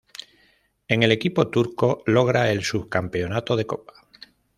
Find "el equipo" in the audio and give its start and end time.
1.03-1.49